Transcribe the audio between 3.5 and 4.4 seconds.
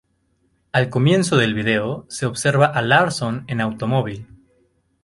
automóvil.